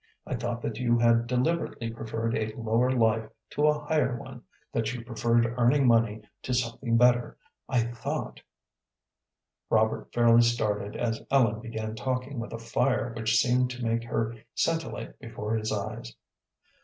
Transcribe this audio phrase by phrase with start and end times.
[0.25, 4.41] I thought that you had deliberately preferred a lower life to a higher one
[4.73, 7.37] that you preferred earning money to something better.
[7.69, 8.41] I thought"
[9.69, 14.37] Robert fairly started as Ellen began talking with a fire which seemed to make her
[14.55, 16.15] scintillate before his eyes.